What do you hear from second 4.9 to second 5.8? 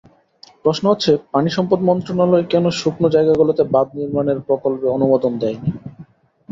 অনুমোদন দেয়নি।